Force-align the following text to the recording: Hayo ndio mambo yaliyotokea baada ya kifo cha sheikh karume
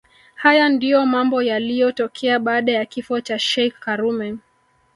Hayo 0.35 0.69
ndio 0.69 1.05
mambo 1.05 1.41
yaliyotokea 1.43 2.39
baada 2.39 2.71
ya 2.71 2.85
kifo 2.85 3.21
cha 3.21 3.39
sheikh 3.39 3.79
karume 3.79 4.37